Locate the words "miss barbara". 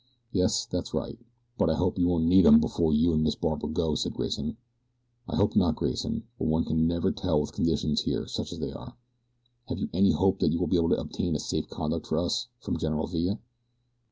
3.21-3.69